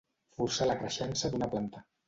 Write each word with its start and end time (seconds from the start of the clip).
Forçar 0.37 0.69
la 0.71 0.77
creixença 0.81 1.33
d'una 1.37 1.53
planta. 1.55 1.87